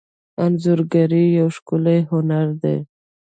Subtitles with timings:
[0.43, 2.77] انځورګري یو ښکلی هنر دی.